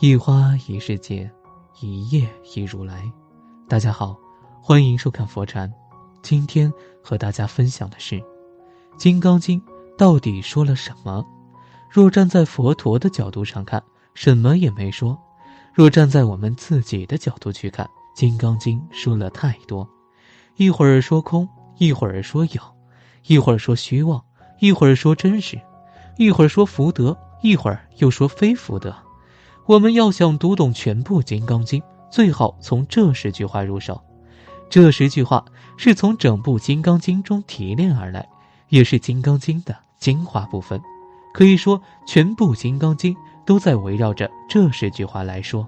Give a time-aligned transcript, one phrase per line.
[0.00, 1.30] 一花一世界，
[1.80, 3.08] 一叶一如来。
[3.68, 4.16] 大家好，
[4.60, 5.72] 欢迎收看佛禅。
[6.20, 6.70] 今天
[7.00, 8.16] 和大家分享的是
[8.98, 9.60] 《金刚经》
[9.96, 11.24] 到底说了什么？
[11.88, 13.80] 若站在佛陀的角度上看，
[14.14, 15.16] 什么也没说；
[15.72, 17.86] 若站在我们自己的角度去看，
[18.16, 19.88] 《金刚经》说了太多。
[20.56, 21.48] 一会儿说空，
[21.78, 22.60] 一会儿说有，
[23.26, 24.20] 一会儿说虚妄，
[24.58, 25.56] 一会儿说真实，
[26.18, 28.92] 一会儿说福德，一会儿又说非福德。
[29.66, 33.98] 我们要想读懂全部《金刚经》，最好从这十句话入手。
[34.68, 35.42] 这十句话
[35.78, 38.28] 是从整部《金刚经》中提炼而来，
[38.68, 40.78] 也是《金刚经》的精华部分。
[41.32, 43.14] 可以说，全部《金刚经》
[43.46, 45.66] 都在围绕着这十句话来说。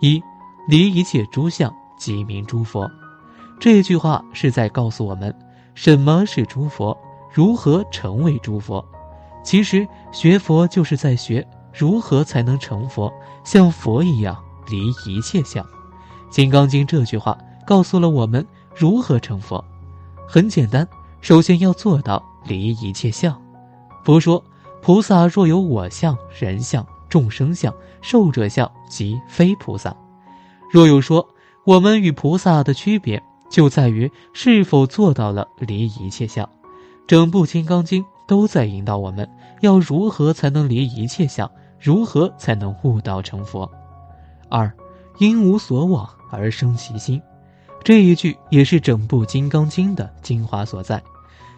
[0.00, 0.22] 一，
[0.68, 2.90] 离一切诸相，即名诸佛。
[3.58, 5.34] 这句话是在告诉我们，
[5.74, 6.94] 什么是诸佛，
[7.32, 8.86] 如何成为诸佛。
[9.42, 11.46] 其实，学佛就是在学。
[11.76, 13.12] 如何才能成佛？
[13.42, 15.62] 像佛一样离一切相，
[16.30, 19.62] 《金刚经》这句话告诉了我们如何成佛。
[20.26, 20.88] 很简单，
[21.20, 23.38] 首先要做到离一切相。
[24.02, 24.42] 佛说，
[24.80, 29.94] 菩萨若有我相、人相、众生相、寿者相，即非菩萨。
[30.70, 31.28] 若有说
[31.64, 36.48] 我们与菩萨的区别，就在于是否做到了离一切相。
[37.06, 39.28] 整部《金刚经》都在引导我们
[39.60, 41.50] 要如何才能离一切相。
[41.84, 43.70] 如何才能悟道成佛？
[44.48, 44.72] 二，
[45.18, 47.20] 因无所往而生其心，
[47.82, 51.02] 这一句也是整部《金刚经》的精华所在。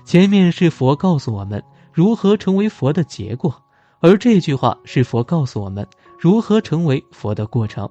[0.04, 3.54] 前面是佛告诉我们如何成为佛的结果，
[4.00, 5.86] 而这句话是佛告诉我们
[6.18, 7.88] 如何成为佛的过程。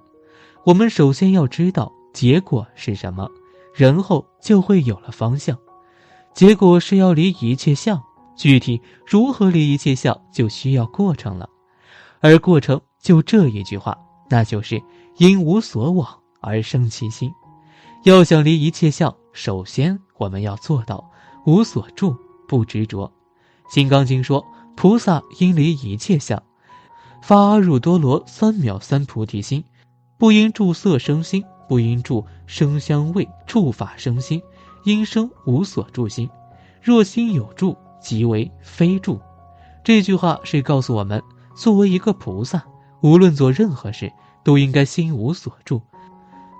[0.65, 3.29] 我们首先要知道结果是什么，
[3.73, 5.57] 然后就会有了方向。
[6.33, 8.03] 结果是要离一切相，
[8.35, 11.47] 具体如何离一切相，就需要过程了。
[12.21, 13.97] 而过程就这一句话，
[14.29, 14.81] 那就是
[15.17, 16.07] 因无所往
[16.41, 17.31] 而生其心。
[18.03, 21.03] 要想离一切相，首先我们要做到
[21.45, 22.15] 无所住
[22.47, 23.11] 不执着。
[23.73, 26.41] 《金刚经》说，菩萨因离一切相，
[27.21, 29.63] 发阿耨多罗三藐三菩提心，
[30.17, 34.41] 不因住色生心，不因住声香味触法生心，
[34.83, 36.29] 因生无所住心。
[36.81, 39.19] 若心有住，即为非住。
[39.83, 41.21] 这句话是告诉我们。
[41.55, 42.63] 作为一个菩萨，
[43.01, 44.11] 无论做任何事，
[44.43, 45.79] 都应该心无所住；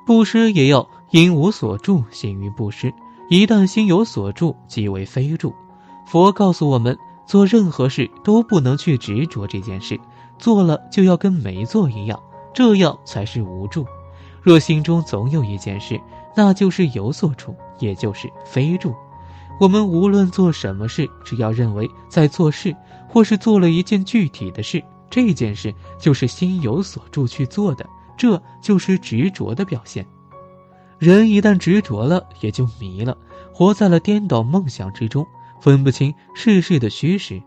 [0.07, 2.94] 布施也要因无所住行于布施。
[3.29, 5.53] 一旦心有所住，即为非住。
[6.07, 10.00] 佛告诉我们，做任何事都不能去执着这件事，
[10.38, 12.19] 做了就要跟没做一样，
[12.53, 13.85] 这样才是无住。
[14.41, 16.00] 若心中总有一件事，
[16.35, 18.94] 那就是有所住，也就是非住。
[19.59, 22.75] 我们无论做什么事，只要认为在做事，
[23.15, 27.85] 或是做了一件具体的事，这件事就是心有所住去做的，
[28.17, 30.05] 这就是执着的表现。
[30.99, 33.17] 人一旦执着了，也就迷了，
[33.53, 35.25] 活在了颠倒梦想之中，
[35.61, 37.41] 分不清世事的虚实。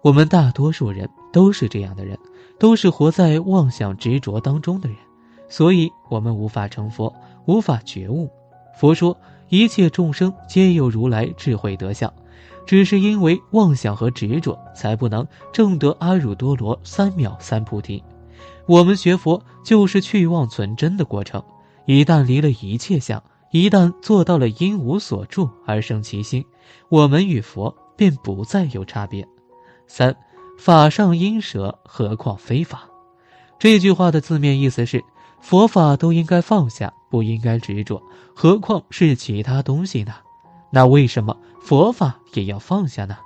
[0.00, 2.18] 我们大多数人都是这样的人，
[2.58, 4.96] 都是活在妄想执着当中的人，
[5.50, 7.14] 所以我们无法成佛，
[7.44, 8.30] 无法觉悟。
[8.74, 9.14] 佛说。
[9.52, 12.14] 一切众生皆有如来智慧德相，
[12.70, 18.00] 只是因为妄想和执着，才不能证得阿耨多罗三藐三菩提。
[18.64, 21.42] 我们学佛就是去妄存真的过程。
[21.84, 23.20] 一旦离了一切相，
[23.50, 26.44] 一旦做到了因无所住而生其心，
[26.88, 29.26] 我们与佛便不再有差别。
[29.88, 30.16] 三，
[30.56, 32.88] 法上因舍，何况非法？
[33.58, 35.02] 这句话的字面意思是。
[35.40, 38.00] 佛法都应该放下，不应该执着，
[38.32, 40.12] 何况是其他东西呢？
[40.70, 43.16] 那为什么佛法也要放下呢？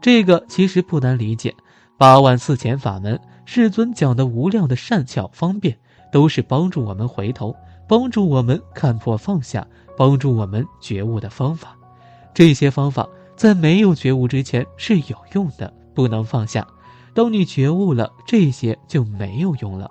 [0.00, 1.54] 这个其实不难理解。
[1.96, 5.76] 八万四千法门，世尊讲的无量的善巧方便，
[6.12, 7.54] 都是帮助我们回头，
[7.88, 9.66] 帮助我们看破放下，
[9.96, 11.76] 帮助我们觉悟的方法。
[12.32, 16.66] 这些方法在没有觉悟之前是有用的，不能放下。
[17.14, 19.90] 当你觉悟了，这些就没有用了。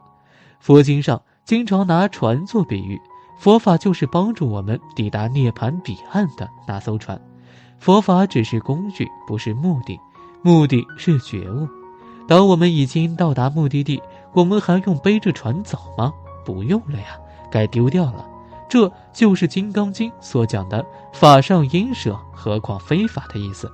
[0.59, 1.21] 佛经上。
[1.47, 2.99] 经常拿船做比喻，
[3.37, 7.19] 佛法就是帮助我们抵达涅槃彼岸的那艘船。
[7.79, 9.99] 佛法只是工具，不是目的，
[10.41, 11.67] 目的是觉悟。
[12.27, 14.01] 当我们已经到达目的地，
[14.33, 16.11] 我们还用背着船走吗？
[16.43, 17.17] 不用了呀，
[17.51, 18.25] 该丢掉了。
[18.67, 23.71] 这就是《金刚经》所讲的“法上应舍，何况非法”的意思。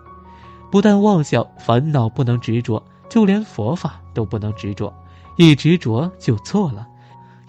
[0.69, 4.94] 不但妄想烦恼不能执着，就连佛法都不能执着，
[5.38, 6.88] 一执着就错了。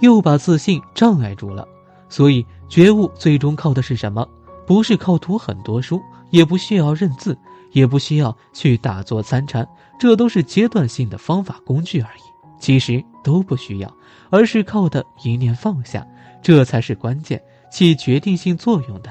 [0.01, 1.67] 又把自信障碍住了，
[2.15, 4.25] 所以觉悟最终靠的是什么？
[4.65, 6.01] 不是靠读很多书，
[6.31, 7.37] 也不需要认字，
[7.73, 9.69] 也不需要去打坐参禅，
[9.99, 12.21] 这都是阶段性的方法工具而已。
[12.61, 13.93] 其实都不需要，
[14.31, 16.07] 而是靠的一念放下，
[16.41, 19.11] 这才是关键，起决定性作用的。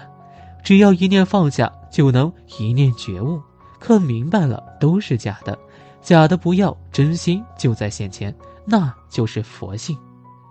[0.63, 3.37] 只要一念放下，就能一念觉悟，
[3.81, 5.59] 看明白了都是假的，
[6.01, 8.33] 假的不要，真心就在现前，
[8.65, 9.97] 那就是佛性。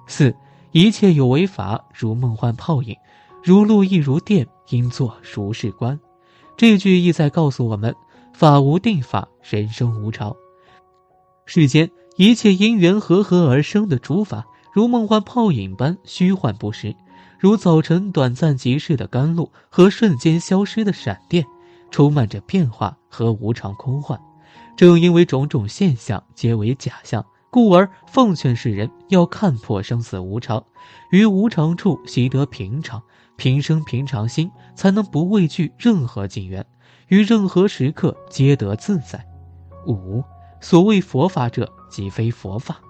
[0.07, 0.37] 四，
[0.73, 2.97] 一切有为法如梦幻泡影，
[3.45, 5.99] 如露亦如电，应作如是观。
[6.57, 7.95] 这句意在告诉我们：
[8.33, 10.35] 法无定法，人生无常。
[11.45, 16.97] 世间一切因缘和合而生的诸法，如梦幻泡影般虚幻不实，
[17.39, 21.45] 如早晨短暂即逝的甘露和瞬间消失的闪电，
[21.91, 24.19] 充满着变化和无常空幻。
[24.75, 27.23] 正因为种种现象皆为假象。
[27.53, 30.65] 故而奉劝世人要看破生死无常，
[31.11, 33.03] 于无常处习得平常，
[33.37, 36.65] 平生平常心，才能不畏惧任何境缘，
[37.09, 39.23] 于任何时刻皆得自在。
[39.87, 40.25] 五，
[40.63, 42.81] 所谓佛法者，即非佛法。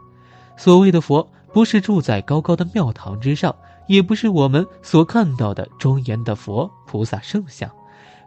[0.56, 3.53] 所谓的佛，不是住在高高的庙堂之上，
[3.88, 7.69] 也不是我们所看到的庄严的佛菩萨圣像。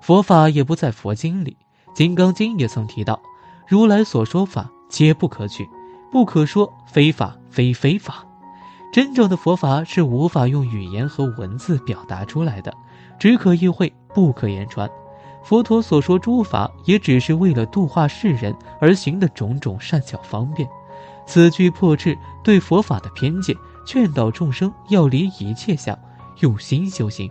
[0.02, 1.56] 佛法也不在佛经里，
[1.96, 3.22] 《金刚经》也曾提到，
[3.70, 5.66] 如来所说法，皆不可取。
[6.16, 8.26] 不可说非法非非法，
[8.94, 12.74] 真正的佛法是无法用语言和文字表达出来的，
[13.20, 14.90] 只可意会，不可言传。
[15.44, 20.66] 佛陀所说诸法，也只是为了度化世人而行的种种善巧方便。
[21.28, 23.54] 此句破斥对佛法的偏见，
[23.86, 26.00] 劝导众生要离一切相，
[26.40, 27.30] 用心修行。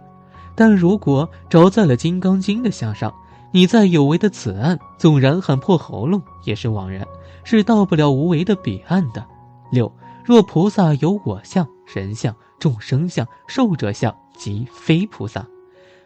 [0.54, 3.10] 但如果着在了《金刚经》的相上，
[3.50, 7.06] 你在有为的此岸，纵然喊破喉咙，也是枉然。
[7.44, 9.24] 是到不了无为的彼岸的。
[9.70, 9.90] 六，
[10.24, 15.46] 若菩萨有我相、人相、众生相、寿者相，即非菩萨。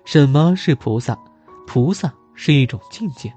[0.05, 1.17] 什么是菩萨？
[1.67, 3.32] 菩萨是一种境界，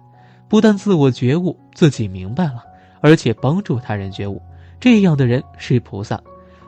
[0.48, 2.63] 不但自我觉悟，自己明白了，
[3.01, 4.42] 而且帮助他人觉悟，
[4.80, 6.21] 这样的人是菩萨。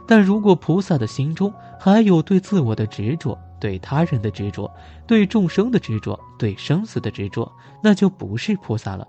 [0.05, 4.69] 但如果菩萨的心中还有对自我的执着、对他人的执着、
[5.07, 7.49] 对众生的执着、对生死的执着，
[7.81, 9.07] 那就不是菩萨了。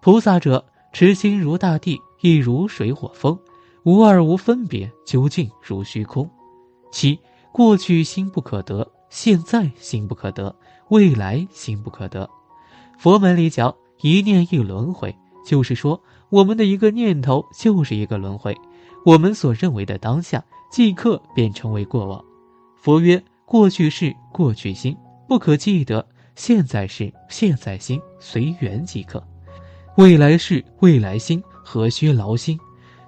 [0.00, 0.64] 菩萨者。
[0.92, 3.38] 持心如大地，亦如水火风，
[3.84, 6.28] 无二无分别，究竟如虚空。
[6.90, 7.18] 七
[7.52, 10.54] 过去心不可得，现在心不可得，
[10.88, 12.28] 未来心不可得。
[12.98, 15.14] 佛门里讲一念一轮回，
[15.46, 18.56] 就是说我们的一个念头就是一个轮回，
[19.06, 22.22] 我们所认为的当下即刻便成为过往。
[22.76, 24.96] 佛曰：过去是过去心，
[25.28, 26.04] 不可记得；
[26.34, 29.22] 现在是现在心，随缘即可。
[30.00, 32.58] 未来事，未来心，何须劳心？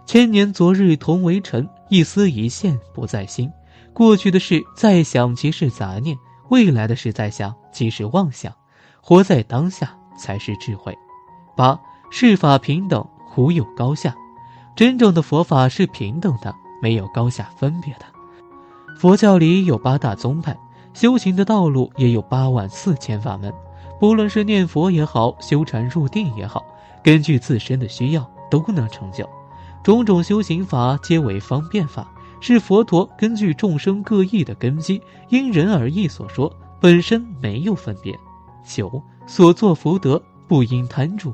[0.05, 3.51] 千年昨日同为尘，一丝一线不在心。
[3.95, 6.15] 过去的事再想即是杂念，
[6.51, 8.53] 未来的事再想即是妄想。
[9.01, 10.95] 活在当下才是智慧。
[11.57, 11.81] 八
[12.11, 13.03] 世法平等，
[13.39, 14.15] 无有高下。
[14.77, 18.05] 真正的佛法是平等的，没有高下分别的。
[18.99, 20.55] 佛教里有八大宗派，
[20.93, 23.51] 修行的道路也有八万四千法门。
[23.99, 26.63] 不论是念佛也好，修禅入定也好。
[27.03, 29.29] 根据自身的需要都能成就，
[29.83, 38.17] 种种修行法皆为方便法，是佛陀根据众生各异的根基，因人而异所说，本身没有分别。
[38.65, 41.33] 九所作福德不应贪著，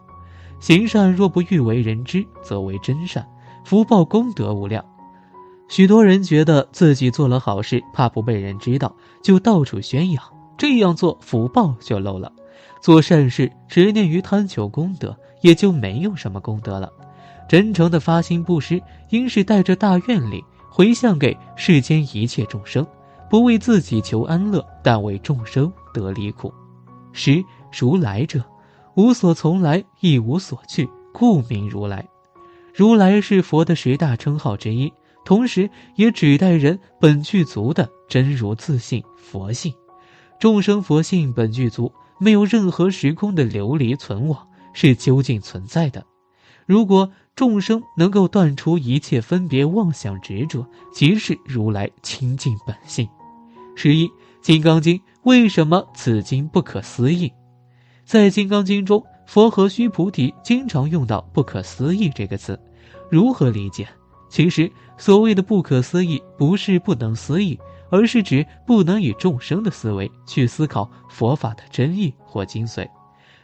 [0.61, 3.27] 行善若不欲为人知，则为真善，
[3.65, 4.85] 福报功德无量。
[5.69, 10.25] 许多人觉得自己做了好事，怕不被人知道，就到处宣扬，
[10.57, 12.33] 这样做福报就漏了。
[12.81, 15.15] 做善事执念于贪求功德。
[15.41, 16.93] 也就没有什么功德了。
[17.49, 22.87] 真诚的发心布施，应是带着大愿力回向给世间一切众生，
[23.31, 26.53] 不为自己求安乐，但为众生得离苦。
[27.13, 27.43] 十
[27.79, 28.45] 如来者，
[28.95, 32.07] 无所从来，亦无所去，故名如来。
[32.75, 34.93] 如来是佛的十大称号之一，
[35.25, 39.73] 同时也指代人本具足的真如自信佛性。
[40.39, 44.48] 众生佛性本具足，没有任何时空的流离存亡。
[44.73, 46.05] 是究竟存在的。
[46.67, 53.09] 如果众生能够断除一切分别妄想执着，即是如来清净本性。
[53.75, 54.07] 十一，
[54.43, 57.33] 《金刚经》为什么此经不可思议？
[58.05, 62.61] 在《金刚经》中，佛和须菩提经常用到“不可思议”这个词，
[63.11, 63.89] 如何理解？
[64.29, 67.59] 其实，所谓的不可思议，不是不能思议，
[67.89, 72.87] 而是指不能以众生的思维去思考佛法的真意或精髓。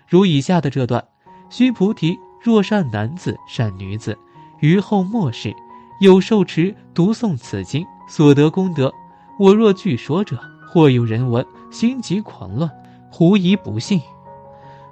[0.07, 1.03] 如以下的这段。
[1.49, 4.17] 须菩提，若善男子、善女子，
[4.61, 5.55] 于后末世，
[6.01, 8.93] 有受持、读诵此经所得功德，
[9.39, 12.71] 我若据说者，或有人闻，心急狂乱，
[13.11, 14.01] 狐疑不信。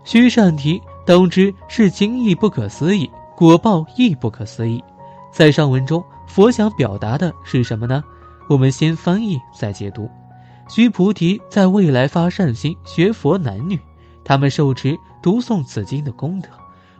[0.04, 4.82] 须善提，当知是经义不可思议，果报亦不可思议。
[5.32, 8.02] 在上文中，佛想表达的是什么呢？
[8.48, 10.10] 我们先翻译再解读。
[10.68, 13.78] 须菩提，在未来发善心学佛男女，
[14.24, 16.48] 他们受持读诵此经的功德。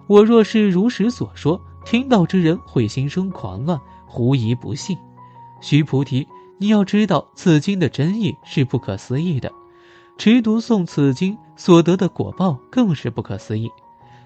[0.07, 4.97] 我若是如实所说，听到之人会心生狂乱，狐疑不信。
[5.61, 6.27] 须菩提，
[6.59, 9.51] 你要知道此经的真意是不可思议的，
[10.19, 13.71] 持读诵此经所得的果报更是不可思议。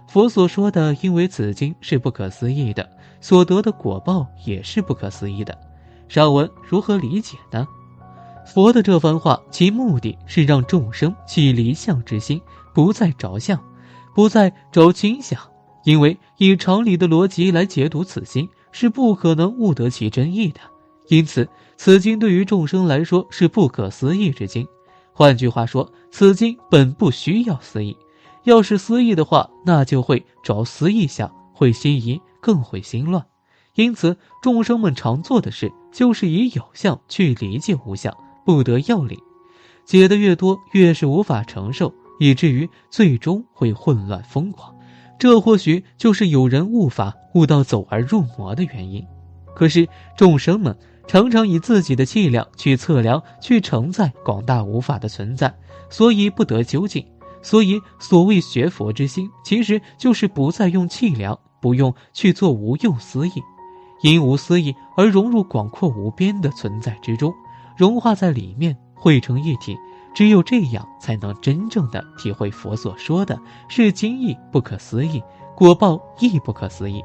[0.09, 2.89] 佛所说的，因为此经是不可思议的，
[3.21, 5.57] 所得的果报也是不可思议的。
[6.09, 7.67] 上文如何理解呢？
[8.47, 12.41] 佛的这番话，其目的是让众生起离相之心，
[12.77, 13.59] 不再着相，
[14.15, 15.41] 不再着倾向。
[15.85, 20.61] 因为以常理的逻辑来解读此经，是不可能悟得其真意的。
[21.09, 24.69] 因此，此经对于众生来说是不可思议之经。
[25.15, 27.97] 换句话说，此经本不需要思议。
[28.45, 33.25] 要是思议的话，那就会着思议相，会心疑，更会心乱。
[33.75, 38.15] 因此，众生们常做的事，就是以有相去理解无相。
[38.45, 39.19] 不得要领，
[39.87, 44.75] 解的越多，越是无法承受，以至于最终会混乱疯狂。
[45.19, 49.05] 这或许就是有人悟法悟到走而入魔的原因。
[49.55, 55.55] 可是众生们常常以自己的气量去测量、去承载广大无法的存在，
[55.89, 57.05] 所以不得究竟。
[57.43, 63.33] 所以所谓学佛之心，其实就是不再用气量，不用去做无用思议，
[64.03, 67.33] 因无思议而融入广阔无边的存在之中。
[67.77, 69.77] 融化在里面，汇成一体。
[70.17, 75.23] 只有这样，才能真正的体会佛所说的是经义不可思议，
[75.55, 77.05] 果报亦不可思议。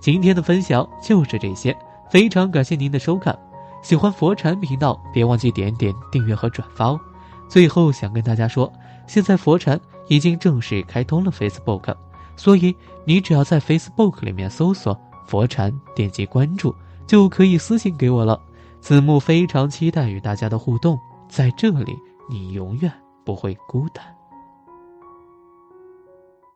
[0.00, 1.76] 今天的分享就是这些，
[2.10, 3.38] 非常感谢您的收看。
[3.82, 6.98] 喜欢佛禅频道，别忘记点点订阅和转发哦。
[7.46, 8.72] 最后想跟大家说，
[9.06, 9.78] 现在佛禅
[10.08, 11.94] 已经正式开通了 Facebook，
[12.36, 16.74] 所以你只要在 Facebook 里面搜索佛禅，点击关注，
[17.06, 18.40] 就可以私信给我了。
[18.80, 21.94] 子木非常期待与大家的互动，在这里
[22.28, 22.92] 你永远
[23.24, 24.23] 不会孤单。